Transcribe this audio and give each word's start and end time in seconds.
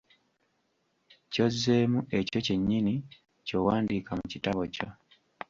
Ky'ozzemu 1.31 1.99
ekyo 2.19 2.39
kyennyini 2.45 2.95
ky'owandiika 3.45 4.11
mu 4.19 4.25
kitabo 4.33 4.61
kyo. 4.73 4.87